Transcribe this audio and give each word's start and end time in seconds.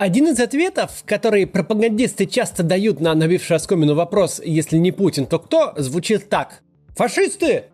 Один 0.00 0.28
из 0.28 0.40
ответов, 0.40 1.02
который 1.04 1.46
пропагандисты 1.46 2.24
часто 2.24 2.62
дают 2.62 3.00
на 3.00 3.14
набивший 3.14 3.56
оскомину 3.56 3.94
вопрос 3.94 4.40
«если 4.42 4.78
не 4.78 4.92
Путин, 4.92 5.26
то 5.26 5.38
кто?», 5.38 5.74
звучит 5.76 6.30
так. 6.30 6.62
«Фашисты!» 6.96 7.64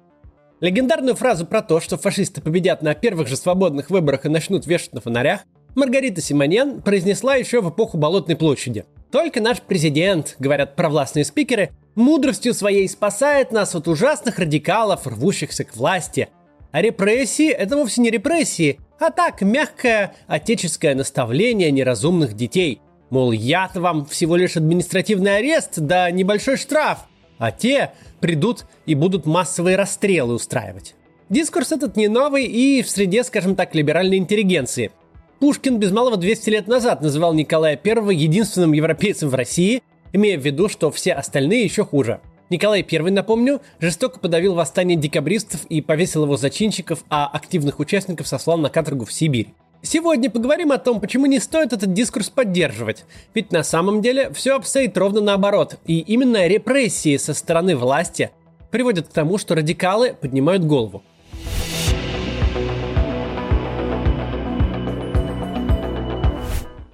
Легендарную 0.59 1.15
фразу 1.15 1.47
про 1.47 1.63
то, 1.63 1.79
что 1.79 1.97
фашисты 1.97 2.41
победят 2.41 2.83
на 2.83 2.97
первых 2.97 3.29
же 3.29 3.37
свободных 3.37 3.91
выборах 3.91 4.27
и 4.27 4.29
начнут 4.29 4.67
вешать 4.67 4.93
на 4.93 5.01
фонарях, 5.01 5.43
Маргарита 5.77 6.21
Симоньян 6.21 6.83
произнесла 6.83 7.37
еще 7.37 7.61
в 7.61 7.71
эпоху 7.71 7.97
Болотной 7.97 8.35
площади. 8.35 8.87
Только 9.13 9.41
наш 9.41 9.61
президент, 9.61 10.35
говорят 10.41 10.75
провластные 10.75 11.25
спикеры, 11.25 11.71
мудростью 11.95 12.55
своей 12.55 12.89
спасает 12.89 13.53
нас 13.53 13.73
от 13.77 13.87
ужасных 13.87 14.41
радикалов, 14.41 15.07
рвущихся 15.07 15.63
к 15.63 15.77
власти. 15.77 16.29
А 16.73 16.83
репрессии– 16.83 17.51
это 17.53 17.77
вовсе 17.77 18.01
не 18.01 18.11
репрессии, 18.11 18.81
а 18.99 19.11
так, 19.11 19.43
мягкое 19.43 20.15
отеческое 20.27 20.95
наставление 20.95 21.71
неразумных 21.71 22.35
детей. 22.35 22.81
Мол, 23.11 23.33
я-то 23.33 23.81
вам 23.81 24.07
всего 24.07 24.37
лишь 24.37 24.57
административный 24.57 25.37
арест, 25.37 25.79
да 25.79 26.11
небольшой 26.11 26.57
штраф, 26.57 27.01
а 27.39 27.53
те 27.53 27.93
придут 28.21 28.67
и 28.87 28.95
будут 28.95 29.27
массовые 29.27 29.77
расстрелы 29.77 30.35
устраивать. 30.35 30.95
Дискурс 31.29 31.73
этот 31.73 31.97
не 31.97 32.09
новый 32.09 32.47
и 32.47 32.83
в 32.83 32.91
среде, 32.91 33.23
скажем 33.25 33.55
так, 33.57 33.75
либеральной 33.75 34.17
интеллигенции. 34.17 34.93
Пушкин 35.41 35.79
без 35.79 35.93
малого 35.93 36.17
200 36.17 36.51
лет 36.51 36.67
назад 36.67 37.03
называл 37.03 37.35
Николая 37.35 37.79
I 37.83 38.15
единственным 38.15 38.73
европейцем 38.73 39.29
в 39.29 39.35
России, 39.35 39.83
имея 40.13 40.39
в 40.39 40.45
виду, 40.45 40.69
что 40.69 40.91
все 40.91 41.13
остальные 41.13 41.65
еще 41.65 41.85
хуже– 41.85 42.21
Николай 42.49 42.87
I, 42.89 43.11
напомню, 43.11 43.61
жестоко 43.81 44.21
подавил 44.21 44.55
восстание 44.55 44.97
декабристов 44.97 45.65
и 45.65 45.81
повесил 45.81 46.25
его 46.25 46.37
зачинщиков, 46.37 47.05
а 47.11 47.27
активных 47.27 47.81
участников 47.81 48.29
сослал 48.29 48.59
на 48.59 48.71
каторгу 48.71 49.05
в 49.05 49.13
Сибирь. 49.13 49.53
Сегодня 49.83 50.31
поговорим 50.31 50.73
о 50.73 50.79
том, 50.79 51.01
почему 51.01 51.27
не 51.27 51.39
стоит 51.39 51.73
этот 51.73 51.93
дискурс 51.93 52.29
поддерживать. 52.29 53.05
Ведь 53.35 53.53
на 53.53 53.63
самом 53.63 54.01
деле 54.01 54.33
все 54.33 54.57
обстоит 54.57 54.97
ровно 54.97 55.21
наоборот. 55.21 55.79
И 55.87 55.99
именно 56.01 56.47
репрессии 56.47 57.17
со 57.17 57.35
стороны 57.35 57.77
власти 57.77 58.31
приводят 58.71 59.09
к 59.09 59.13
тому, 59.13 59.39
что 59.39 59.55
радикалы 59.55 60.15
поднимают 60.15 60.65
голову. 60.65 61.03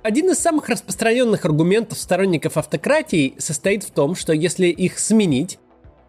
Один 0.02 0.30
из 0.30 0.38
самых 0.40 0.68
распространенных 0.68 1.44
аргументов 1.44 1.96
сторонников 1.96 2.56
автократии 2.56 3.36
состоит 3.38 3.84
в 3.84 3.92
том, 3.92 4.16
что 4.16 4.32
если 4.32 4.66
их 4.66 4.98
сменить, 4.98 5.60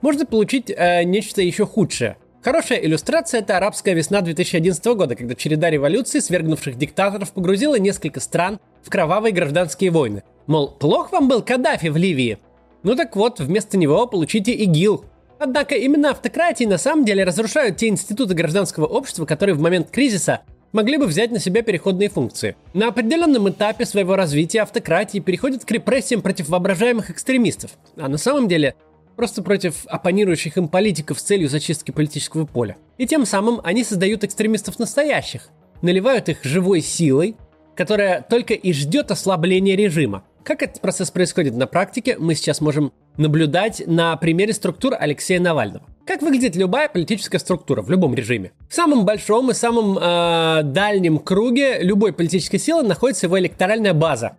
можно 0.01 0.25
получить 0.25 0.71
э, 0.75 1.03
нечто 1.03 1.43
еще 1.43 1.67
худшее. 1.67 2.17
Хорошая 2.41 2.79
иллюстрация– 2.79 3.39
это 3.41 3.55
арабская 3.55 3.93
весна 3.93 4.21
2011 4.21 4.83
года, 4.85 5.15
когда 5.15 5.35
череда 5.35 5.69
революций, 5.69 6.21
свергнувших 6.21 6.75
диктаторов, 6.75 7.31
погрузила 7.33 7.77
несколько 7.77 8.19
стран 8.19 8.59
в 8.81 8.89
кровавые 8.89 9.31
гражданские 9.31 9.91
войны. 9.91 10.23
Мол, 10.47 10.71
плох 10.71 11.11
вам 11.11 11.27
был 11.27 11.43
Каддафи 11.43 11.87
в 11.87 11.95
Ливии? 11.95 12.39
Ну 12.81 12.95
так 12.95 13.15
вот, 13.15 13.39
вместо 13.39 13.77
него 13.77 14.07
получите 14.07 14.53
ИГИЛ. 14.53 15.05
Однако 15.37 15.75
именно 15.75 16.09
автократии 16.09 16.65
на 16.65 16.79
самом 16.79 17.05
деле 17.05 17.23
разрушают 17.23 17.77
те 17.77 17.89
институты 17.89 18.33
гражданского 18.33 18.87
общества, 18.87 19.25
которые 19.25 19.55
в 19.55 19.61
момент 19.61 19.91
кризиса 19.91 20.41
могли 20.73 20.97
бы 20.97 21.05
взять 21.05 21.31
на 21.31 21.39
себя 21.39 21.61
переходные 21.61 22.09
функции. 22.09 22.57
На 22.73 22.89
определенном 22.89 23.49
этапе 23.49 23.85
своего 23.85 24.17
развития 24.17 24.63
автократии 24.63 25.19
переходят 25.19 25.63
к 25.63 25.71
репрессиям 25.71 26.21
против 26.21 26.49
воображаемых 26.49 27.09
экстремистов, 27.09 27.71
а 27.95 28.09
на 28.09 28.17
самом 28.17 28.49
деле 28.49 28.75
просто 29.15 29.41
против 29.43 29.85
оппонирующих 29.85 30.57
им 30.57 30.67
политиков 30.67 31.19
с 31.19 31.23
целью 31.23 31.47
зачистки 31.47 31.91
политического 31.91 32.45
поля. 32.45 32.75
И 32.97 33.07
тем 33.07 33.25
самым 33.25 33.61
они 33.63 33.83
создают 33.83 34.23
экстремистов 34.23 34.79
настоящих, 34.79 35.49
наливают 35.81 36.29
их 36.29 36.43
живой 36.43 36.81
силой, 36.81 37.37
которая 37.75 38.21
только 38.21 38.53
и 38.53 38.73
ждет 38.73 39.11
ослабления 39.11 39.75
режима. 39.75 40.23
Как 40.43 40.61
этот 40.61 40.81
процесс 40.81 41.09
происходит 41.09 41.55
на 41.55 41.67
практике, 41.67 42.17
мы 42.19 42.35
сейчас 42.35 42.59
можем 42.59 42.91
наблюдать 43.17 43.83
на 43.85 44.15
примере 44.17 44.53
структур 44.53 44.93
Алексея 44.97 45.39
Навального. 45.39 45.85
Как 46.05 46.21
выглядит 46.21 46.55
любая 46.55 46.89
политическая 46.89 47.39
структура 47.39 47.81
в 47.81 47.89
любом 47.89 48.13
режиме? 48.13 48.51
В 48.69 48.73
самом 48.73 49.05
большом 49.05 49.51
и 49.51 49.53
самом 49.53 49.97
э, 49.97 50.61
дальнем 50.63 51.17
круге 51.17 51.79
любой 51.79 52.11
политической 52.11 52.57
силы 52.57 52.83
находится 52.83 53.27
его 53.27 53.39
электоральная 53.39 53.93
база. 53.93 54.37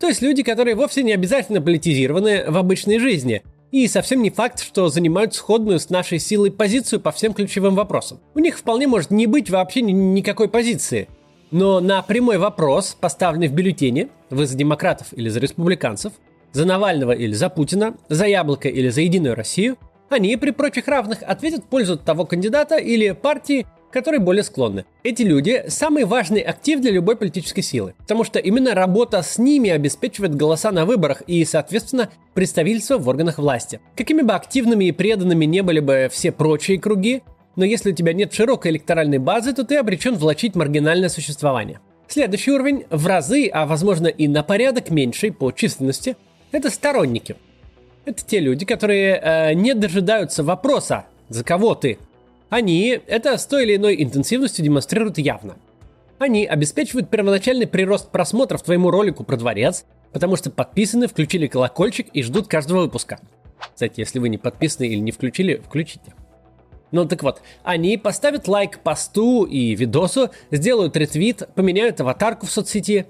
То 0.00 0.08
есть 0.08 0.20
люди, 0.20 0.42
которые 0.42 0.74
вовсе 0.74 1.02
не 1.02 1.12
обязательно 1.12 1.60
политизированы 1.60 2.44
в 2.48 2.56
обычной 2.56 2.98
жизни. 2.98 3.42
И 3.70 3.86
совсем 3.88 4.22
не 4.22 4.30
факт, 4.30 4.60
что 4.60 4.88
занимают 4.88 5.34
сходную 5.34 5.78
с 5.78 5.90
нашей 5.90 6.18
силой 6.18 6.50
позицию 6.50 7.00
по 7.00 7.12
всем 7.12 7.34
ключевым 7.34 7.74
вопросам. 7.74 8.20
У 8.34 8.38
них 8.38 8.58
вполне 8.58 8.86
может 8.86 9.10
не 9.10 9.26
быть 9.26 9.50
вообще 9.50 9.82
ни- 9.82 9.92
никакой 9.92 10.48
позиции. 10.48 11.08
Но 11.50 11.80
на 11.80 12.02
прямой 12.02 12.38
вопрос, 12.38 12.96
поставленный 12.98 13.48
в 13.48 13.52
бюллетене, 13.52 14.08
вы 14.30 14.46
за 14.46 14.56
демократов 14.56 15.08
или 15.12 15.28
за 15.28 15.40
республиканцев, 15.40 16.12
за 16.52 16.64
Навального 16.64 17.12
или 17.12 17.32
за 17.32 17.48
Путина, 17.48 17.96
за 18.08 18.26
Яблоко 18.26 18.68
или 18.68 18.88
за 18.88 19.00
Единую 19.02 19.34
Россию, 19.34 19.76
они 20.08 20.36
при 20.36 20.50
прочих 20.50 20.86
равных 20.88 21.22
ответят 21.22 21.64
в 21.64 21.66
пользу 21.66 21.96
того 21.96 22.24
кандидата 22.24 22.76
или 22.76 23.10
партии, 23.10 23.66
которые 23.90 24.20
более 24.20 24.44
склонны. 24.44 24.84
Эти 25.02 25.22
люди– 25.22 25.64
самый 25.68 26.04
важный 26.04 26.40
актив 26.40 26.80
для 26.80 26.90
любой 26.90 27.16
политической 27.16 27.62
силы, 27.62 27.94
потому 27.98 28.24
что 28.24 28.38
именно 28.38 28.74
работа 28.74 29.22
с 29.22 29.38
ними 29.38 29.70
обеспечивает 29.70 30.34
голоса 30.34 30.70
на 30.70 30.84
выборах 30.84 31.22
и, 31.26 31.44
соответственно, 31.44 32.10
представительство 32.34 32.98
в 32.98 33.08
органах 33.08 33.38
власти. 33.38 33.80
Какими 33.96 34.22
бы 34.22 34.34
активными 34.34 34.84
и 34.84 34.92
преданными 34.92 35.44
не 35.44 35.62
были 35.62 35.80
бы 35.80 36.08
все 36.12 36.30
прочие 36.30 36.78
круги, 36.78 37.22
но 37.56 37.64
если 37.64 37.90
у 37.90 37.94
тебя 37.94 38.12
нет 38.12 38.32
широкой 38.34 38.72
электоральной 38.72 39.18
базы, 39.18 39.54
то 39.54 39.64
ты 39.64 39.76
обречен 39.76 40.14
влачить 40.16 40.54
маргинальное 40.54 41.08
существование. 41.08 41.80
Следующий 42.06 42.52
уровень 42.52 42.84
в 42.90 43.06
разы, 43.06 43.48
а 43.52 43.66
возможно 43.66 44.06
и 44.06 44.28
на 44.28 44.42
порядок 44.42 44.90
меньший 44.90 45.32
по 45.32 45.50
численности– 45.50 46.16
это 46.56 46.70
сторонники– 46.70 47.36
это 48.06 48.24
те 48.24 48.38
люди, 48.38 48.64
которые 48.64 49.20
э, 49.20 49.54
не 49.54 49.74
дожидаются 49.74 50.44
вопроса 50.44 51.06
«За 51.28 51.42
кого 51.42 51.74
ты?». 51.74 51.98
Они 52.48 53.00
это 53.08 53.36
с 53.36 53.46
той 53.46 53.64
или 53.64 53.74
иной 53.74 54.00
интенсивностью 54.00 54.64
демонстрируют 54.64 55.18
явно. 55.18 55.56
Они 56.20 56.46
обеспечивают 56.46 57.10
первоначальный 57.10 57.66
прирост 57.66 58.12
просмотров 58.12 58.62
твоему 58.62 58.92
ролику 58.92 59.24
про 59.24 59.36
дворец, 59.36 59.84
потому 60.12 60.36
что 60.36 60.50
подписаны, 60.50 61.08
включили 61.08 61.48
колокольчик 61.48 62.06
и 62.12 62.22
ждут 62.22 62.46
каждого 62.46 62.82
выпуска. 62.82 63.18
Кстати, 63.74 63.98
если 63.98 64.20
вы 64.20 64.28
не 64.28 64.38
подписаны 64.38 64.86
или 64.86 65.00
не 65.00 65.10
включили, 65.10 65.56
включите. 65.56 66.14
Ну 66.92 67.06
так 67.06 67.24
вот, 67.24 67.42
они 67.64 67.98
поставят 67.98 68.46
лайк 68.46 68.78
посту 68.78 69.44
и 69.44 69.74
видосу, 69.74 70.30
сделают 70.52 70.96
ретвит, 70.96 71.42
поменяют 71.56 72.00
аватарку 72.00 72.46
в 72.46 72.52
соцсети, 72.52 73.06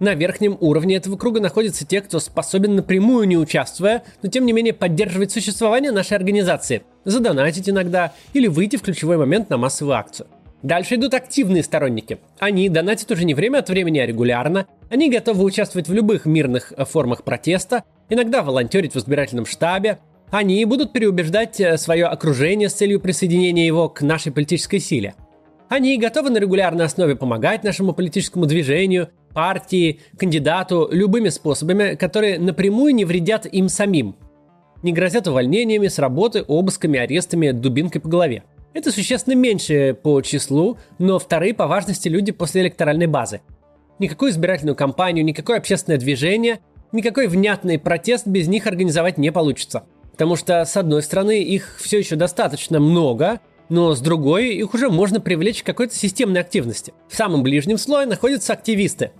на 0.00 0.14
верхнем 0.14 0.56
уровне 0.60 0.96
этого 0.96 1.16
круга 1.16 1.40
находятся 1.40 1.86
те, 1.86 2.00
кто 2.00 2.18
способен 2.18 2.76
напрямую 2.76 3.26
не 3.28 3.36
участвуя, 3.36 4.02
но 4.22 4.28
тем 4.28 4.44
не 4.46 4.52
менее 4.52 4.74
поддерживать 4.74 5.32
существование 5.32 5.92
нашей 5.92 6.16
организации, 6.16 6.82
задонатить 7.04 7.68
иногда 7.68 8.12
или 8.32 8.46
выйти 8.46 8.76
в 8.76 8.82
ключевой 8.82 9.16
момент 9.16 9.50
на 9.50 9.56
массовую 9.56 9.96
акцию. 9.96 10.28
Дальше 10.64 10.94
идут 10.94 11.12
активные 11.12 11.62
сторонники. 11.62 12.18
Они 12.38 12.70
донатят 12.70 13.10
уже 13.10 13.26
не 13.26 13.34
время 13.34 13.58
от 13.58 13.68
времени, 13.68 13.98
а 13.98 14.06
регулярно. 14.06 14.66
Они 14.90 15.10
готовы 15.10 15.44
участвовать 15.44 15.88
в 15.88 15.92
любых 15.92 16.24
мирных 16.24 16.72
э, 16.74 16.86
формах 16.86 17.22
протеста, 17.22 17.84
иногда 18.08 18.42
волонтерить 18.42 18.94
в 18.94 18.98
избирательном 18.98 19.44
штабе. 19.44 19.98
Они 20.30 20.64
будут 20.64 20.94
переубеждать 20.94 21.60
э, 21.60 21.76
свое 21.76 22.06
окружение 22.06 22.70
с 22.70 22.72
целью 22.72 22.98
присоединения 22.98 23.66
его 23.66 23.90
к 23.90 24.00
нашей 24.00 24.32
политической 24.32 24.78
силе. 24.78 25.14
Они 25.68 25.98
готовы 25.98 26.30
на 26.30 26.38
регулярной 26.38 26.86
основе 26.86 27.14
помогать 27.14 27.62
нашему 27.62 27.92
политическому 27.92 28.46
движению, 28.46 29.10
партии, 29.34 30.00
кандидату 30.16 30.88
любыми 30.90 31.28
способами, 31.28 31.96
которые 31.96 32.38
напрямую 32.38 32.94
не 32.94 33.04
вредят 33.04 33.46
им 33.46 33.68
самим. 33.68 34.16
Не 34.82 34.92
грозят 34.92 35.28
увольнениями 35.28 35.88
с 35.88 35.98
работы, 35.98 36.44
обысками, 36.46 36.98
арестами, 36.98 37.50
дубинкой 37.50 38.00
по 38.00 38.08
голове. 38.08 38.44
Это 38.72 38.90
существенно 38.90 39.34
меньше 39.34 39.96
по 40.02 40.20
числу, 40.20 40.78
но 40.98 41.18
вторые 41.18 41.54
по 41.54 41.66
важности 41.66 42.08
люди 42.08 42.32
после 42.32 42.62
электоральной 42.62 43.06
базы. 43.06 43.40
Никакую 43.98 44.32
избирательную 44.32 44.74
кампанию, 44.74 45.24
никакое 45.24 45.58
общественное 45.58 45.98
движение, 45.98 46.60
никакой 46.90 47.28
внятный 47.28 47.78
протест 47.78 48.26
без 48.26 48.48
них 48.48 48.66
организовать 48.66 49.16
не 49.16 49.30
получится. 49.30 49.84
Потому 50.10 50.36
что, 50.36 50.64
с 50.64 50.76
одной 50.76 51.02
стороны, 51.02 51.42
их 51.42 51.76
все 51.80 51.98
еще 51.98 52.16
достаточно 52.16 52.80
много, 52.80 53.40
но 53.68 53.94
с 53.94 54.00
другой, 54.00 54.54
их 54.54 54.74
уже 54.74 54.90
можно 54.90 55.20
привлечь 55.20 55.62
к 55.62 55.66
какой-то 55.66 55.94
системной 55.94 56.40
активности. 56.40 56.92
В 57.08 57.16
самом 57.16 57.42
ближнем 57.42 57.78
слое 57.78 58.06
находятся 58.06 58.52
активисты, 58.52 59.12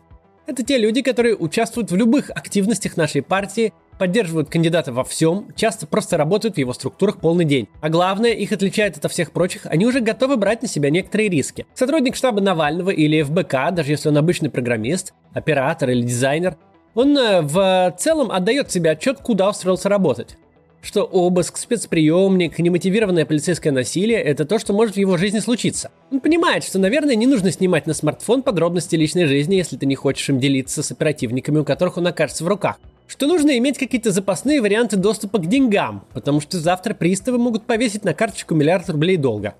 это 0.47 0.63
те 0.63 0.79
люди, 0.79 1.03
которые 1.03 1.37
участвуют 1.37 1.91
в 1.91 1.97
любых 1.97 2.31
активностях 2.31 2.97
нашей 2.97 3.23
партии, 3.23 3.73
поддерживают 3.99 4.51
кандидата 4.51 4.93
во 4.93 5.05
всем, 5.05 5.49
часто 5.57 5.87
просто 5.87 6.17
работают 6.17 6.57
в 6.57 6.59
его 6.59 6.73
структурах 6.73 7.19
полный 7.19 7.45
день. 7.45 7.69
А 7.81 7.89
главное, 7.89 8.33
их 8.33 8.53
отличает 8.53 9.03
от 9.03 9.11
всех 9.11 9.33
прочих, 9.33 9.67
они 9.67 9.87
уже 9.87 10.01
готовы 10.01 10.37
брать 10.37 10.63
на 10.63 10.69
себя 10.69 10.91
некоторые 10.91 11.29
риски. 11.29 11.67
Сотрудник 11.75 12.17
штаба 12.17 12.41
Навального 12.41 12.91
или 12.91 13.23
ФБК, 13.23 13.73
даже 13.73 13.93
если 13.93 14.09
он 14.09 14.19
обычный 14.19 14.51
программист, 14.51 15.15
оператор 15.33 15.91
или 15.91 16.03
дизайнер, 16.03 16.57
он 16.95 17.17
э, 17.19 17.41
в 17.43 17.95
целом 17.99 18.31
отдает 18.31 18.71
себе 18.71 18.91
отчет, 18.91 19.19
куда 19.19 19.51
устроился 19.51 19.89
работать. 19.89 20.37
Что 20.85 21.05
обыск, 21.05 21.57
спецприемник, 21.57 22.59
немотивированное 22.59 23.25
полицейское 23.25 23.73
насилие– 23.73 24.19
это 24.23 24.45
то, 24.45 24.59
что 24.59 24.75
может 24.75 24.97
в 24.97 24.99
его 24.99 25.17
жизни 25.17 25.39
случиться. 25.39 25.91
Он 26.13 26.21
понимает, 26.21 26.63
что, 26.63 26.79
наверное, 26.79 27.15
не 27.15 27.27
нужно 27.27 27.51
снимать 27.51 27.87
на 27.87 27.95
смартфон 27.95 28.43
подробности 28.43 28.95
личной 28.95 29.25
жизни, 29.25 29.55
если 29.55 29.79
ты 29.79 29.87
не 29.87 29.95
хочешь 29.95 30.29
им 30.29 30.39
делиться 30.39 30.83
с 30.83 30.93
оперативниками, 30.93 31.59
у 31.59 31.65
которых 31.65 31.97
он 31.97 32.07
окажется 32.07 32.45
в 32.45 32.49
руках. 32.49 32.79
Что 33.07 33.27
нужно 33.27 33.57
иметь 33.57 33.79
какие-то 33.79 34.11
запасные 34.11 34.61
варианты 34.61 34.97
доступа 34.97 35.39
к 35.39 35.47
деньгам, 35.47 36.05
потому 36.13 36.41
что 36.41 36.59
завтра 36.59 36.93
приставы 36.93 37.39
могут 37.39 37.65
повесить 37.65 38.05
на 38.05 38.13
карточку 38.13 38.55
миллиард 38.55 38.89
рублей 38.91 39.17
долга. 39.17 39.55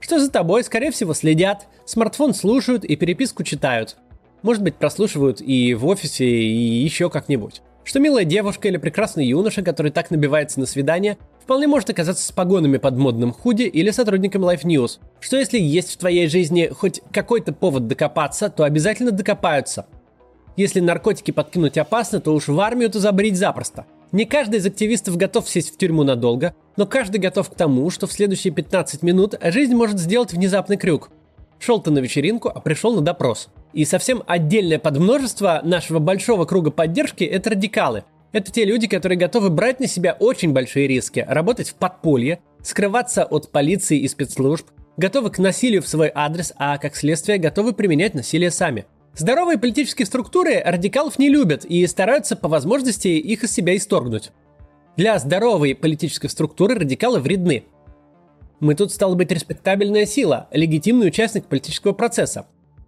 Что 0.00 0.18
за 0.18 0.30
тобой, 0.30 0.64
скорее 0.64 0.90
всего, 0.90 1.14
следят, 1.14 1.68
смартфон 1.84 2.34
слушают 2.34 2.84
и 2.84 2.96
переписку 2.96 3.44
читают. 3.44 3.96
Может 4.42 4.62
быть, 4.64 4.74
прослушивают 4.74 5.40
и 5.40 5.74
в 5.74 5.86
офисе, 5.86 6.26
и 6.26 6.82
еще 6.82 7.08
как-нибудь 7.08 7.62
что 7.86 8.00
милая 8.00 8.24
девушка 8.24 8.66
или 8.66 8.78
прекрасный 8.78 9.24
юноша, 9.26 9.62
который 9.62 9.92
так 9.92 10.10
набивается 10.10 10.58
на 10.58 10.66
свидание, 10.66 11.18
вполне 11.40 11.68
может 11.68 11.88
оказаться 11.88 12.26
с 12.26 12.32
погонами 12.32 12.78
под 12.78 12.96
модным 12.96 13.32
худи 13.32 13.62
или 13.62 13.92
сотрудником 13.92 14.44
Life 14.44 14.64
News. 14.64 14.98
Что 15.20 15.36
если 15.36 15.58
есть 15.60 15.92
в 15.92 15.96
твоей 15.96 16.26
жизни 16.26 16.68
хоть 16.76 17.00
какой-то 17.12 17.52
повод 17.52 17.86
докопаться, 17.86 18.50
то 18.50 18.64
обязательно 18.64 19.12
докопаются. 19.12 19.86
Если 20.56 20.80
наркотики 20.80 21.30
подкинуть 21.30 21.78
опасно, 21.78 22.20
то 22.20 22.34
уж 22.34 22.48
в 22.48 22.58
армию-то 22.58 22.98
забрить 22.98 23.36
запросто. 23.36 23.86
Не 24.10 24.24
каждый 24.24 24.56
из 24.58 24.66
активистов 24.66 25.16
готов 25.16 25.48
сесть 25.48 25.72
в 25.72 25.78
тюрьму 25.78 26.02
надолго, 26.02 26.56
но 26.76 26.86
каждый 26.86 27.18
готов 27.18 27.50
к 27.50 27.54
тому, 27.54 27.90
что 27.90 28.08
в 28.08 28.12
следующие 28.12 28.52
15 28.52 29.02
минут 29.02 29.36
жизнь 29.40 29.74
может 29.76 30.00
сделать 30.00 30.32
внезапный 30.32 30.76
крюк. 30.76 31.10
Шел 31.60 31.80
ты 31.80 31.92
на 31.92 32.00
вечеринку, 32.00 32.50
а 32.52 32.60
пришел 32.60 32.94
на 32.96 33.00
допрос. 33.00 33.48
И 33.76 33.84
совсем 33.84 34.22
отдельное 34.26 34.78
подмножество 34.78 35.60
нашего 35.62 35.98
большого 35.98 36.46
круга 36.46 36.70
поддержки– 36.70 37.24
это 37.24 37.50
радикалы. 37.50 38.04
Это 38.32 38.50
те 38.50 38.64
люди, 38.64 38.86
которые 38.86 39.18
готовы 39.18 39.50
брать 39.50 39.80
на 39.80 39.86
себя 39.86 40.16
очень 40.18 40.54
большие 40.54 40.86
риски, 40.86 41.22
работать 41.28 41.68
в 41.68 41.74
подполье, 41.74 42.40
скрываться 42.62 43.24
от 43.24 43.52
полиции 43.52 43.98
и 43.98 44.08
спецслужб, 44.08 44.66
готовы 44.96 45.28
к 45.28 45.38
насилию 45.38 45.82
в 45.82 45.88
свой 45.88 46.10
адрес, 46.14 46.54
а 46.56 46.78
как 46.78 46.96
следствие 46.96 47.36
готовы 47.36 47.74
применять 47.74 48.14
насилие 48.14 48.50
сами. 48.50 48.86
Здоровые 49.14 49.58
политические 49.58 50.06
структуры 50.06 50.62
радикалов 50.64 51.18
не 51.18 51.28
любят 51.28 51.66
и 51.66 51.86
стараются 51.86 52.34
по 52.34 52.48
возможности 52.48 53.08
их 53.08 53.44
из 53.44 53.52
себя 53.52 53.76
исторгнуть. 53.76 54.30
Для 54.96 55.18
здоровой 55.18 55.74
политической 55.74 56.28
структуры 56.28 56.76
радикалы 56.76 57.20
вредны. 57.20 57.64
Мы 58.58 58.74
тут, 58.74 58.90
стала 58.90 59.14
быть, 59.16 59.30
респектабельная 59.30 60.06
сила, 60.06 60.48
легитимный 60.50 61.08
участник 61.08 61.44
политического 61.44 61.92
процесса. 61.92 62.46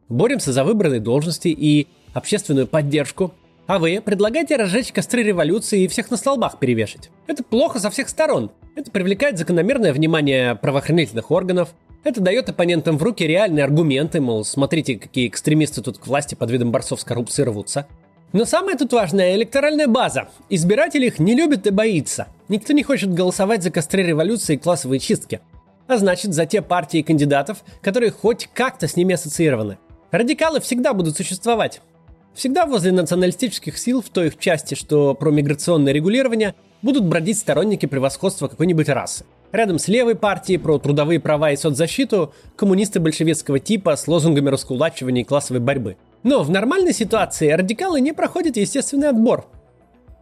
Боремся 0.09 0.53
за 0.53 0.65
выбранные 0.65 1.01
должности 1.01 1.49
и 1.49 1.89
общественную 2.15 2.67
поддержку. 2.67 3.35
А 3.67 3.79
вы 3.79 4.01
предлагаете 4.01 4.57
разжечь 4.57 4.93
костры 4.93 5.23
революции 5.23 5.83
и 5.83 5.89
всех 5.89 6.11
на 6.11 6.17
столбах 6.17 6.59
перевешать. 6.59 7.11
Это 7.27 7.43
плохо 7.43 7.79
со 7.79 7.91
всех 7.91 8.09
сторон. 8.09 8.51
Это 8.77 8.91
привлекает 8.91 9.37
закономерное 9.37 9.93
внимание 9.93 10.55
правоохранительных 10.55 11.31
органов. 11.31 11.71
Это 12.03 12.23
дает 12.23 12.49
оппонентам 12.49 12.97
в 12.97 13.03
руки 13.03 13.27
реальные 13.27 13.65
аргументы, 13.65 14.21
мол, 14.21 14.45
смотрите, 14.45 14.97
какие 14.97 15.29
экстремисты 15.29 15.83
тут 15.83 15.99
к 15.99 16.07
власти 16.07 16.35
под 16.35 16.51
видом 16.51 16.73
борцов 16.73 17.01
с 17.01 17.05
коррупцией 17.05 17.47
рвутся. 17.47 17.87
Но 18.33 18.47
самое 18.47 18.79
тут 18.79 18.93
важное– 18.93 19.35
электоральная 19.37 19.87
база. 19.87 20.29
Избиратель 20.49 21.05
их 21.05 21.19
не 21.19 21.35
любит 21.35 21.67
и 21.67 21.71
боится. 21.71 22.29
Никто 22.49 22.73
не 22.73 22.83
хочет 22.83 23.13
голосовать 23.13 23.63
за 23.63 23.71
костры 23.71 24.03
революции 24.03 24.55
и 24.55 24.59
классовые 24.59 25.01
чистки 25.01 25.41
а 25.89 25.97
значит 25.97 26.35
за 26.35 26.47
те 26.47 26.63
партии 26.63 27.03
кандидатов, 27.03 27.65
которые 27.81 28.13
хоть 28.13 28.49
как-то 28.53 28.87
с 28.87 28.95
ними 28.95 29.15
ассоциированы. 29.15 29.79
Радикалы 30.11 30.61
всегда 30.61 30.95
будут 30.95 31.19
существовать. 31.19 31.83
Всегда 32.33 32.65
возле 32.65 32.93
националистических 32.93 33.77
сил 33.77 34.01
в 34.01 34.09
той 34.09 34.29
их 34.29 34.39
части, 34.39 34.75
что 34.75 35.13
про 35.15 35.31
миграционное 35.31 35.93
регулирование, 35.93 36.55
будут 36.81 37.05
бродить 37.05 37.39
сторонники 37.39 37.85
превосходства 37.85 38.49
какой-нибудь 38.49 38.89
расы. 38.89 39.27
Рядом 39.53 39.79
с 39.79 39.87
левой 39.87 40.15
партией 40.15 40.59
про 40.59 40.79
трудовые 40.79 41.21
права 41.21 41.51
и 41.51 41.57
соцзащиту 41.57 42.33
коммунисты 42.57 43.01
большевистского 43.01 43.59
типа 43.59 43.97
с 43.97 44.09
лозунгами 44.09 44.49
раскулачивания 44.49 45.23
и 45.23 45.27
классовой 45.27 45.61
борьбы. 45.61 45.97
Но 46.23 46.43
в 46.43 46.49
нормальной 46.49 46.95
ситуации 46.95 47.51
радикалы 47.51 48.01
не 48.01 48.13
проходят 48.13 48.57
естественный 48.57 49.11
отбор. 49.11 49.47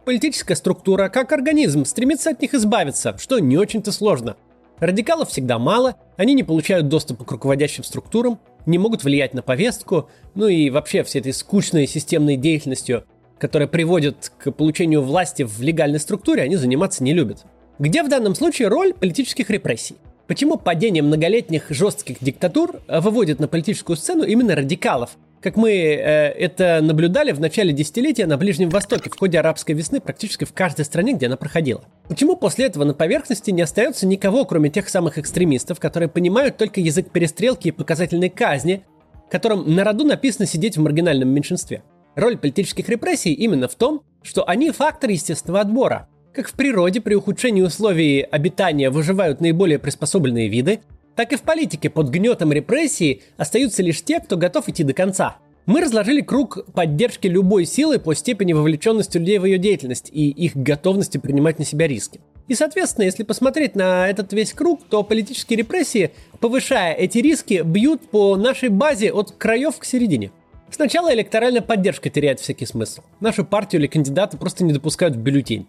Политическая 0.03 0.55
структура, 0.55 1.07
как 1.07 1.31
организм, 1.31 1.85
стремится 1.85 2.31
от 2.31 2.41
них 2.41 2.53
избавиться, 2.53 3.17
что 3.17 3.39
не 3.39 3.57
очень-то 3.57 3.93
сложно– 3.93 4.35
Радикалов 4.79 5.29
всегда 5.29 5.57
мало, 5.57 5.95
они 6.17 6.35
не 6.35 6.43
получают 6.43 6.87
доступа 6.87 7.25
к 7.25 7.31
руководящим 7.31 7.83
структурам, 7.83 8.39
не 8.67 8.77
могут 8.77 9.03
влиять 9.03 9.33
на 9.33 9.41
повестку, 9.41 10.09
ну 10.35 10.47
и 10.47 10.69
вообще 10.69 11.03
всей 11.03 11.19
этой 11.19 11.33
скучной 11.33 11.87
системной 11.87 12.35
деятельностью, 12.35 13.03
которая 13.39 13.67
приводит 13.67 14.31
к 14.37 14.51
получению 14.51 15.01
власти 15.01 15.43
в 15.43 15.61
легальной 15.61 15.99
структуре, 15.99 16.43
они 16.43 16.57
заниматься 16.57 17.03
не 17.03 17.13
любят. 17.13 17.45
Где 17.79 18.03
в 18.03 18.09
данном 18.09 18.35
случае 18.35 18.67
роль 18.67 18.93
политических 18.93 19.49
репрессий? 19.49 19.95
Почему 20.27 20.57
падение 20.57 21.01
многолетних 21.01 21.67
жестких 21.69 22.17
диктатур 22.19 22.81
выводит 22.87 23.39
на 23.39 23.47
политическую 23.47 23.95
сцену 23.95 24.25
именно 24.25 24.55
радикалов, 24.55 25.11
как 25.41 25.55
мы 25.55 25.71
э, 25.71 26.31
это 26.31 26.79
наблюдали 26.81 27.31
в 27.31 27.39
начале 27.39 27.73
десятилетия 27.73 28.25
на 28.25 28.37
Ближнем 28.37 28.69
Востоке 28.69 29.09
в 29.09 29.17
ходе 29.17 29.39
арабской 29.39 29.73
весны 29.73 29.99
практически 29.99 30.45
в 30.45 30.53
каждой 30.53 30.85
стране, 30.85 31.13
где 31.13 31.27
она 31.27 31.37
проходила. 31.37 31.83
Почему 32.07 32.35
после 32.35 32.65
этого 32.65 32.83
на 32.83 32.93
поверхности 32.93 33.51
не 33.51 33.61
остается 33.61 34.07
никого, 34.07 34.45
кроме 34.45 34.69
тех 34.69 34.89
самых 34.89 35.17
экстремистов, 35.17 35.79
которые 35.79 36.09
понимают 36.09 36.57
только 36.57 36.81
язык 36.81 37.11
перестрелки 37.11 37.69
и 37.69 37.71
показательной 37.71 38.29
казни, 38.29 38.83
которым 39.29 39.73
на 39.75 39.83
роду 39.83 40.05
написано 40.05 40.45
сидеть 40.45 40.77
в 40.77 40.81
маргинальном 40.81 41.29
меньшинстве? 41.29 41.83
Роль 42.15 42.37
политических 42.37 42.89
репрессий 42.89 43.33
именно 43.33 43.67
в 43.67 43.75
том, 43.75 44.01
что 44.23 44.47
они 44.47 44.71
фактор 44.71 45.11
естественного 45.11 45.61
отбора. 45.61 46.07
Как 46.33 46.47
в 46.47 46.53
природе 46.53 47.01
при 47.01 47.15
ухудшении 47.15 47.61
условий 47.61 48.21
обитания 48.21 48.89
выживают 48.89 49.41
наиболее 49.41 49.79
приспособленные 49.79 50.49
виды, 50.49 50.81
так 51.17 51.33
и 51.33 51.35
в 51.35 51.41
политике 51.41 51.89
под 51.89 52.09
гнетом 52.09 52.53
репрессий 52.53 53.23
остаются 53.37 53.81
лишь 53.81 54.03
те, 54.03 54.19
кто 54.19 54.37
готов 54.37 54.69
идти 54.69 54.83
до 54.83 54.93
конца. 54.93 55.37
Мы 55.65 55.81
разложили 55.81 56.21
круг 56.21 56.63
поддержки 56.73 57.27
любой 57.27 57.65
силы 57.65 57.97
по 57.99 58.13
степени 58.13 58.53
вовлеченности 58.53 59.17
людей 59.17 59.39
в 59.39 59.45
ее 59.45 59.57
деятельность 59.57 60.09
и 60.13 60.29
их 60.29 60.55
готовности 60.55 61.17
принимать 61.17 61.57
на 61.57 61.65
себя 61.65 61.87
риски. 61.87 62.21
И, 62.47 62.53
соответственно, 62.53 63.05
если 63.05 63.23
посмотреть 63.23 63.75
на 63.75 64.07
этот 64.07 64.31
весь 64.31 64.53
круг, 64.53 64.81
то 64.89 65.03
политические 65.03 65.57
репрессии, 65.57 66.11
повышая 66.39 66.93
эти 66.93 67.17
риски, 67.17 67.63
бьют 67.65 68.09
по 68.09 68.37
нашей 68.37 68.69
базе 68.69 69.11
от 69.11 69.31
краев 69.31 69.77
к 69.79 69.85
середине. 69.85 70.31
Сначала 70.69 71.11
электоральная 71.13 71.61
поддержка 71.61 72.11
теряет 72.11 72.39
всякий 72.39 72.67
смысл. 72.67 73.01
Нашу 73.19 73.43
партию 73.43 73.81
или 73.81 73.87
кандидата 73.87 74.37
просто 74.37 74.63
не 74.63 74.71
допускают 74.71 75.15
в 75.15 75.19
бюллетень. 75.19 75.65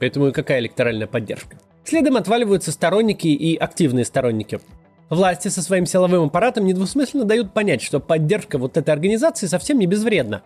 Поэтому 0.00 0.32
какая 0.32 0.58
электоральная 0.58 1.06
поддержка? 1.06 1.56
Следом 1.84 2.16
отваливаются 2.16 2.72
сторонники 2.72 3.28
и 3.28 3.56
активные 3.56 4.04
сторонники. 4.04 4.60
Власти 5.10 5.48
со 5.48 5.62
своим 5.62 5.86
силовым 5.86 6.24
аппаратом 6.24 6.66
недвусмысленно 6.66 7.24
дают 7.24 7.54
понять, 7.54 7.80
что 7.80 7.98
поддержка 7.98 8.58
вот 8.58 8.76
этой 8.76 8.90
организации 8.90 9.46
совсем 9.46 9.78
не 9.78 9.86
безвредна. 9.86 10.42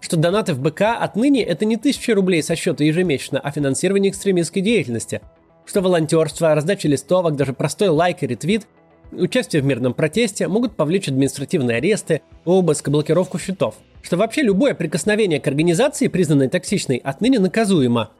Что 0.00 0.16
донаты 0.16 0.54
в 0.54 0.60
БК 0.60 0.96
отныне 0.96 1.42
это 1.42 1.64
не 1.64 1.76
тысячи 1.76 2.12
рублей 2.12 2.42
со 2.42 2.54
счета 2.54 2.84
ежемесячно, 2.84 3.40
а 3.40 3.50
финансирование 3.50 4.12
экстремистской 4.12 4.62
деятельности. 4.62 5.20
Что 5.64 5.80
волонтерство, 5.80 6.54
раздача 6.54 6.86
листовок, 6.86 7.34
даже 7.34 7.54
простой 7.54 7.88
лайк 7.88 8.22
и 8.22 8.26
ретвит, 8.28 8.68
участие 9.10 9.62
в 9.62 9.64
мирном 9.64 9.94
протесте 9.94 10.46
могут 10.46 10.76
повлечь 10.76 11.08
административные 11.08 11.78
аресты, 11.78 12.22
обыск 12.44 12.88
блокировку 12.90 13.38
счетов. 13.38 13.74
Что 14.02 14.16
вообще 14.16 14.42
любое 14.42 14.74
прикосновение 14.74 15.40
к 15.40 15.48
организации, 15.48 16.08
признанной 16.08 16.48
токсичной, 16.48 16.98
отныне 16.98 17.40
наказуемо. 17.40 18.10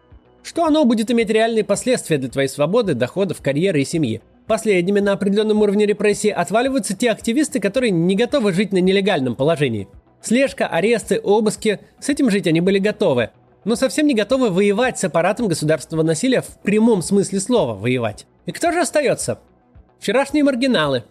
Что 0.43 0.65
оно 0.65 0.85
будет 0.87 1.11
иметь 1.11 1.31
реальные 1.31 1.63
последствия 1.63 2.19
для 2.19 2.31
твоей 2.31 2.49
свободы, 2.49 2.95
доходов, 2.95 3.43
карьеры 3.43 3.83
и 3.83 3.85
семьи. 3.85 4.23
Последними 4.47 5.01
на 5.01 5.13
определенном 5.13 5.63
уровне 5.63 5.87
репрессии 5.87 6.29
отваливаются 6.29 6.95
те 6.95 7.11
активисты, 7.11 7.61
которые 7.61 7.91
не 7.91 8.15
готовы 8.15 8.53
жить 8.53 8.73
на 8.73 8.79
нелегальном 8.79 9.37
положении. 9.37 9.89
Слежка, 10.21 10.67
аресты, 10.67 11.19
обыски– 11.19 11.81
с 11.99 12.09
этим 12.11 12.31
жить 12.31 12.47
они 12.47 12.61
были 12.61 12.79
готовы. 12.79 13.31
Но 13.65 13.77
совсем 13.77 14.07
не 14.07 14.15
готовы 14.15 14.51
воевать 14.51 14.99
с 14.99 15.05
аппаратом 15.05 15.49
государственного 15.49 16.05
насилия 16.05 16.43
в 16.43 16.59
прямом 16.63 17.01
смысле 17.01 17.41
слова 17.41 17.75
«воевать». 17.75 18.27
И 18.45 18.53
кто 18.53 18.73
же 18.73 18.81
остается? 18.81 19.39
Вчерашние 19.99 20.45
маргиналы. 20.45 21.05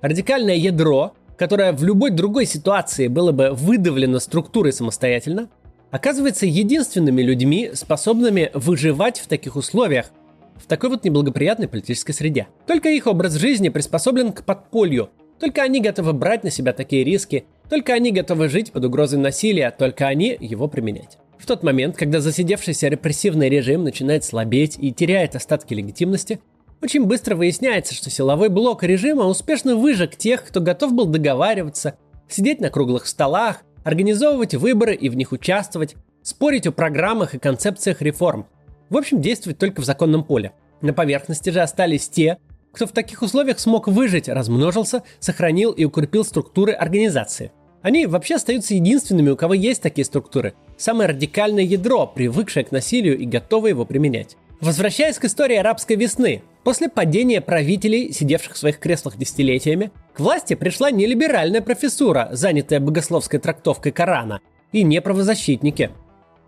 Радикальное 0.00 0.54
ядро, 0.54 1.14
которое 1.36 1.72
в 1.72 1.82
любой 1.82 2.10
другой 2.10 2.46
ситуации 2.46 3.08
было 3.08 3.32
бы 3.32 3.50
выдавлено 3.50 4.20
структурой 4.20 4.72
самостоятельно, 4.72 5.48
оказывается 5.90 6.46
единственными 6.46 7.22
людьми, 7.22 7.70
способными 7.74 8.52
выживать 8.54 9.18
в 9.18 9.26
таких 9.26 9.56
условиях, 9.56 10.12
в 10.60 10.66
такой 10.66 10.90
вот 10.90 11.04
неблагоприятной 11.04 11.68
политической 11.68 12.12
среде. 12.12 12.48
Только 12.66 12.90
их 12.90 13.06
образ 13.06 13.34
жизни 13.34 13.70
приспособлен 13.70 14.32
к 14.32 14.44
подполью. 14.44 15.10
Только 15.38 15.62
они 15.62 15.80
готовы 15.80 16.12
брать 16.12 16.44
на 16.44 16.50
себя 16.50 16.72
такие 16.72 17.02
риски. 17.02 17.44
Только 17.68 17.94
они 17.94 18.12
готовы 18.12 18.48
жить 18.48 18.72
под 18.72 18.84
угрозой 18.84 19.18
насилия. 19.18 19.70
Только 19.70 20.06
они 20.06 20.36
его 20.38 20.68
применять. 20.68 21.18
В 21.38 21.46
тот 21.46 21.62
момент, 21.62 21.96
когда 21.96 22.20
засидевшийся 22.20 22.88
репрессивный 22.88 23.48
режим 23.48 23.82
начинает 23.82 24.24
слабеть 24.24 24.76
и 24.78 24.92
теряет 24.92 25.34
остатки 25.34 25.72
легитимности, 25.72 26.40
очень 26.82 27.06
быстро 27.06 27.34
выясняется, 27.34 27.94
что 27.94 28.10
силовой 28.10 28.50
блок 28.50 28.82
режима 28.82 29.24
успешно 29.24 29.76
выжег 29.76 30.16
тех, 30.16 30.44
кто 30.44 30.60
готов 30.60 30.92
был 30.92 31.06
договариваться, 31.06 31.96
сидеть 32.28 32.60
на 32.60 32.70
круглых 32.70 33.06
столах, 33.06 33.62
организовывать 33.84 34.54
выборы 34.54 34.94
и 34.94 35.08
в 35.08 35.16
них 35.16 35.32
участвовать, 35.32 35.96
спорить 36.22 36.66
о 36.66 36.72
программах 36.72 37.34
и 37.34 37.38
концепциях 37.38 38.02
реформ– 38.02 38.46
В 38.90 38.96
общем, 38.96 39.22
действовать 39.22 39.58
только 39.58 39.80
в 39.80 39.84
законном 39.84 40.24
поле. 40.24 40.52
На 40.82 40.92
поверхности 40.92 41.50
же 41.50 41.60
остались 41.60 42.08
те, 42.08 42.38
кто 42.72 42.86
в 42.86 42.92
таких 42.92 43.22
условиях 43.22 43.58
смог 43.58 43.88
выжить, 43.88 44.28
размножился, 44.28 45.02
сохранил 45.20 45.72
и 45.72 45.84
укрепил 45.84 46.24
структуры 46.24 46.72
организации. 46.72 47.52
Они 47.82 48.06
вообще 48.06 48.34
остаются 48.34 48.74
единственными, 48.74 49.30
у 49.30 49.36
кого 49.36 49.54
есть 49.54 49.80
такие 49.80 50.04
структуры. 50.04 50.54
Самое 50.76 51.08
радикальное 51.08 51.64
ядро, 51.64 52.06
привыкшее 52.06 52.64
к 52.64 52.72
насилию 52.72 53.16
и 53.16 53.24
готовое 53.24 53.70
его 53.70 53.84
применять. 53.84 54.36
Возвращаясь 54.60 55.18
к 55.18 55.24
истории 55.24 55.56
арабской 55.56 55.96
весны, 55.96 56.42
после 56.64 56.90
падения 56.90 57.40
правителей, 57.40 58.12
сидевших 58.12 58.54
в 58.54 58.58
своих 58.58 58.78
креслах 58.78 59.16
десятилетиями, 59.16 59.90
к 60.12 60.20
власти 60.20 60.54
пришла 60.54 60.90
не 60.90 61.06
либеральная 61.06 61.62
профессура, 61.62 62.28
занятая 62.32 62.80
богословской 62.80 63.38
трактовкой 63.38 63.92
Корана, 63.92 64.40
и 64.72 64.82
не 64.82 65.00
правозащитники. 65.00 65.90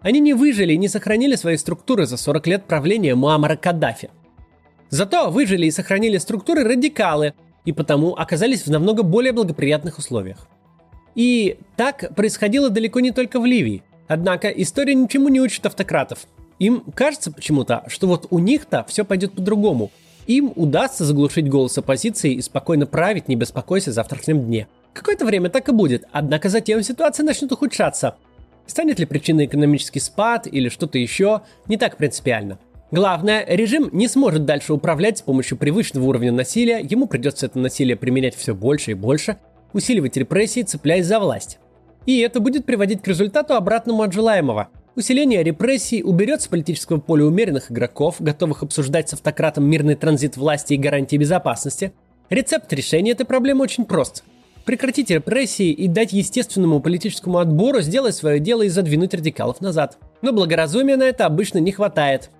Они 0.02 0.21
не 0.21 0.35
выжили 0.35 0.73
и 0.73 0.78
не 0.78 0.88
сохранили 0.88 1.37
свои 1.37 1.56
структуры 1.56 2.06
за 2.06 2.16
40 2.16 2.47
лет 2.47 2.64
правления 2.64 3.14
Муаммара 3.14 3.56
Каддафи. 3.56 4.11
Зато 4.90 5.30
выжили 5.30 5.66
и 5.66 5.71
сохранили 5.71 6.18
структуры 6.18 6.64
радикалы, 6.64 7.35
и 7.64 7.73
потому 7.73 8.14
оказались 8.14 8.66
в 8.66 8.71
намного 8.71 9.02
более 9.02 9.32
благоприятных 9.32 9.99
условиях. 9.99 10.49
И 11.14 11.59
так 11.76 12.14
происходило 12.14 12.68
далеко 12.71 13.00
не 13.00 13.12
только 13.12 13.38
в 13.40 13.47
Ливии. 13.47 13.82
Однако 14.09 14.49
история 14.49 14.94
ничему 14.94 15.28
не 15.28 15.40
учит 15.40 15.64
автократов. 15.64 16.26
Им 16.59 16.82
кажется 16.94 17.30
почему-то, 17.30 17.85
что 17.87 18.06
вот 18.06 18.26
у 18.30 18.38
них-то 18.38 18.85
все 18.88 19.04
пойдет 19.04 19.32
по-другому. 19.32 19.90
Им 20.26 20.52
удастся 20.54 21.04
заглушить 21.04 21.49
голос 21.49 21.78
оппозиции 21.78 22.35
и 22.35 22.42
спокойно 22.42 22.87
править, 22.87 23.28
не 23.28 23.37
беспокойся 23.37 23.92
завтрашнем 23.92 24.42
дне. 24.42 24.68
Какое-то 24.92 25.25
время 25.25 25.49
так 25.49 25.68
и 25.68 25.73
будет, 25.73 26.04
однако 26.12 26.49
затем 26.49 26.82
ситуация 26.82 27.25
начнет 27.25 27.50
ухудшаться. 27.50 28.16
Станет 28.73 28.99
ли 28.99 29.05
причиной 29.05 29.45
экономический 29.45 30.00
спад 30.00 30.49
или 30.50 30.71
что-то 30.71 30.97
еще, 30.97 31.43
не 31.69 31.76
так 31.76 31.99
принципиально. 31.99 32.59
Главное, 32.91 33.45
режим 33.47 33.91
не 33.93 34.09
сможет 34.09 34.47
дальше 34.47 34.73
управлять 34.73 35.19
с 35.19 35.21
помощью 35.21 35.59
привычного 35.59 36.07
уровня 36.07 36.33
насилия, 36.33 36.79
ему 36.79 37.07
придется 37.07 37.45
это 37.45 37.59
насилие 37.59 37.97
применять 37.97 38.35
все 38.35 38.55
больше 38.55 38.93
и 38.93 38.95
больше, 38.95 39.37
усиливать 39.75 40.17
репрессии, 40.17 40.62
цепляясь 40.62 41.05
за 41.05 41.21
власть. 41.21 41.59
И 42.07 42.21
это 42.21 42.41
будет 42.41 42.64
приводить 42.64 43.02
к 43.02 43.09
результату 43.09 43.57
обратному 43.57 44.05
от 44.05 44.14
желаемого. 44.14 44.69
Усиление 44.97 45.43
репрессий 45.43 46.02
уберет 46.02 46.41
с 46.41 46.47
политического 46.47 46.99
поля 46.99 47.26
умеренных 47.26 47.71
игроков, 47.71 48.17
готовых 48.21 48.62
обсуждать 48.62 49.11
с 49.11 49.12
автократом 49.12 49.69
мирный 49.69 49.97
транзит 49.97 50.38
власти 50.38 50.73
и 50.73 50.79
гарантии 50.79 51.19
безопасности. 51.19 51.93
Рецепт 52.31 52.73
решения 52.73 53.11
этой 53.11 53.26
проблемы 53.26 53.64
очень 53.64 53.85
прост. 53.85 54.25
Прекратить 54.64 55.11
репрессии 55.11 55.71
и 55.71 55.88
дать 55.88 56.12
естественному 56.12 56.81
политическому 56.81 57.38
отбору 57.38 57.81
сделать 57.81 58.14
свое 58.14 58.38
дело 58.38 58.62
и 58.62 58.69
задвинуть 58.69 59.14
радикалов 59.14 59.61
назад. 59.61 59.99
Но 60.23 60.33
благоразумия 60.33 60.97
на 60.97 61.02
это 61.04 61.26
обычно 61.26 61.59
не 61.59 61.73
хватает. 61.73 62.31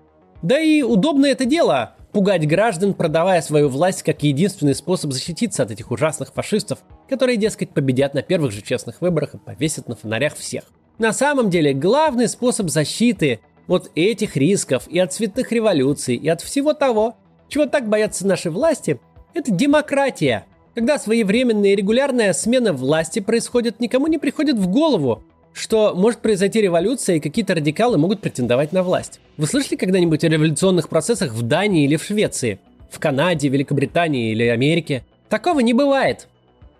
Да 0.41 0.59
и 0.59 0.81
удобно 0.81 1.25
это 1.25 1.45
дело– 1.45 1.95
пугать 2.13 2.47
граждан, 2.47 2.93
продавая 2.93 3.41
свою 3.41 3.67
власть 3.67 4.03
как 4.03 4.23
единственный 4.23 4.75
способ 4.75 5.11
защититься 5.11 5.63
от 5.63 5.71
этих 5.71 5.91
ужасных 5.91 6.31
фашистов, 6.31 6.79
которые, 7.09 7.37
дескать, 7.37 7.71
победят 7.71 8.13
на 8.13 8.21
первых 8.21 8.51
же 8.51 8.61
честных 8.61 9.01
выборах 9.01 9.33
и 9.33 9.37
повесят 9.37 9.89
на 9.89 9.95
фонарях 9.95 10.35
всех. 10.35 10.63
На 10.99 11.11
самом 11.11 11.49
деле, 11.49 11.73
главный 11.73 12.27
способ 12.27 12.69
защиты 12.69 13.39
от 13.67 13.89
этих 13.95 14.37
рисков 14.37 14.87
и 14.87 14.99
от 14.99 15.11
цветных 15.11 15.51
революций, 15.51 16.15
и 16.15 16.29
от 16.29 16.41
всего 16.41 16.73
того, 16.73 17.15
чего 17.49 17.65
так 17.65 17.89
боятся 17.89 18.27
наши 18.27 18.51
власти, 18.51 18.99
это 19.33 19.51
демократия. 19.51 20.45
Когда 20.75 20.97
своевременная 20.97 21.73
и 21.73 21.75
регулярная 21.75 22.33
смена 22.33 22.73
власти 22.73 23.19
происходит, 23.19 23.79
никому 23.79 24.07
не 24.07 24.17
приходит 24.17 24.57
в 24.57 24.67
голову, 24.67 25.23
что 25.53 25.93
может 25.95 26.19
произойти 26.19 26.61
революция 26.61 27.17
и 27.17 27.19
какие-то 27.19 27.53
радикалы 27.53 27.99
могут 27.99 28.21
претендовать 28.21 28.71
на 28.71 28.81
власть. 28.81 29.19
Вы 29.37 29.45
слышали 29.45 29.75
когда-нибудь 29.75 30.23
о 30.23 30.29
революционных 30.29 30.89
процессах 30.89 31.33
в 31.33 31.43
Дании 31.43 31.85
или 31.85 31.95
в 31.95 32.03
Швеции? 32.03 32.59
В 32.89 32.99
Канаде, 32.99 33.49
Великобритании 33.49 34.31
или 34.31 34.45
Америке? 34.45 35.03
Такого 35.29 35.59
не 35.59 35.73
бывает. 35.73 36.27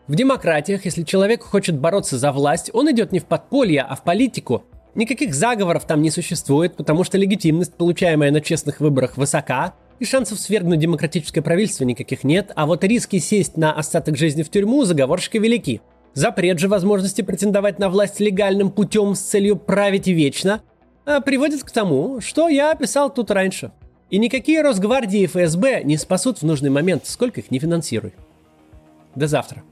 В 0.07 0.15
демократиях, 0.15 0.85
если 0.85 1.03
человек 1.03 1.43
хочет 1.43 1.77
бороться 1.77 2.17
за 2.17 2.31
власть, 2.31 2.71
он 2.73 2.91
идет 2.91 3.11
не 3.11 3.19
в 3.19 3.25
подполье, 3.25 3.81
а 3.81 3.95
в 3.95 4.03
политику. 4.03 4.63
Никаких 4.95 5.35
заговоров 5.35 5.85
там 5.85 6.01
не 6.01 6.09
существует, 6.09 6.75
потому 6.75 7.03
что 7.03 7.19
легитимность, 7.19 7.75
получаемая 7.75 8.31
на 8.31 8.41
честных 8.41 8.79
выборах, 8.79 9.17
высока, 9.17 9.75
и 10.03 10.05
шансов 10.05 10.39
свергнуть 10.39 10.79
демократическое 10.79 11.41
правительство 11.41 11.83
никаких 11.83 12.23
нет, 12.23 12.51
а 12.55 12.65
вот 12.67 12.83
риски 12.83 13.17
сесть 13.17 13.57
на 13.57 13.73
остаток 13.73 14.17
жизни 14.17 14.43
в 14.43 14.49
тюрьму 14.49 14.83
заговорщика 14.83 15.39
велики– 15.39 15.81
Запрет 16.13 16.59
же 16.59 16.67
возможности 16.67 17.21
претендовать 17.21 17.79
на 17.79 17.89
власть 17.89 18.19
легальным 18.19 18.69
путем 18.69 19.15
с 19.15 19.19
целью 19.19 19.55
править 19.55 20.07
вечно 20.07 20.61
а, 21.05 21.21
приводит 21.21 21.63
к 21.63 21.71
тому, 21.71 22.21
что 22.21 22.49
я 22.49 22.71
описал 22.71 23.11
тут 23.11 23.31
раньше. 23.31 23.71
И 24.11 24.19
никакие 24.19 24.61
Росгвардии 24.61 25.21
и 25.21 25.25
ФСБ 25.25 25.83
не 25.83 25.97
спасут 25.97 26.39
в 26.39 26.43
нужный 26.43 26.69
момент, 26.69 27.07
сколько 27.07 27.41
их 27.41 27.49
не 27.49 27.57
финансируй. 27.57 28.13
До 29.15 29.27
завтра. 29.27 29.63